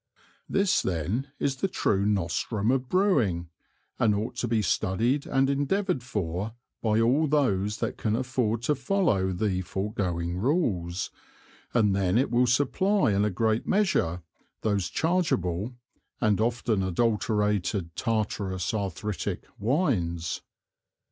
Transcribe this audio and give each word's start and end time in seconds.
This 0.49 0.81
then 0.81 1.27
is 1.37 1.57
the 1.57 1.67
true 1.67 2.07
Nostrum 2.07 2.71
of 2.71 2.89
Brewing, 2.89 3.49
and 3.99 4.15
ought 4.15 4.35
to 4.37 4.47
be 4.47 4.63
studied 4.63 5.27
and 5.27 5.47
endeavoured 5.47 6.01
for 6.01 6.53
by 6.81 6.99
all 6.99 7.27
those 7.27 7.77
that 7.81 7.97
can 7.99 8.15
afford 8.15 8.63
to 8.63 8.73
follow 8.73 9.31
the 9.31 9.61
foregoing 9.61 10.37
Rules, 10.39 11.11
and 11.71 11.95
then 11.95 12.17
it 12.17 12.31
will 12.31 12.47
supply 12.47 13.11
in 13.13 13.23
a 13.23 13.29
great 13.29 13.67
measure 13.67 14.23
those 14.61 14.89
chargeable 14.89 15.75
(and 16.19 16.41
often 16.41 16.81
adulterated 16.81 17.95
tartarous 17.95 18.73
arthritick) 18.73 19.43
Wines. 19.59 20.41